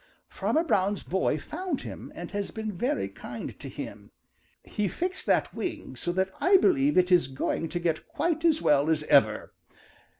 Farmer 0.29 0.63
Brown's 0.63 1.03
boy 1.03 1.37
found 1.37 1.81
him 1.83 2.11
and 2.15 2.31
has 2.31 2.49
been 2.49 2.71
very 2.71 3.07
kind 3.07 3.59
to 3.59 3.69
him. 3.69 4.09
He 4.63 4.87
fixed 4.87 5.27
that 5.27 5.53
wing 5.53 5.95
so 5.95 6.11
that 6.13 6.31
I 6.39 6.57
believe 6.57 6.97
it 6.97 7.11
is 7.11 7.27
going 7.27 7.69
to 7.69 7.77
get 7.79 8.07
quite 8.07 8.43
as 8.43 8.63
well 8.63 8.89
as 8.89 9.03
ever. 9.03 9.53